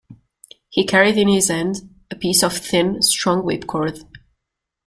He 0.67 0.83
carried 0.83 1.15
in 1.15 1.27
his 1.27 1.49
hand 1.49 1.87
a 2.09 2.15
piece 2.15 2.41
of 2.41 2.57
thin, 2.57 3.03
strong 3.03 3.43
whipcord. 3.43 4.03